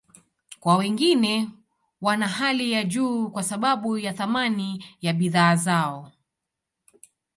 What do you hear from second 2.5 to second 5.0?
ya juu kwa sababu ya thamani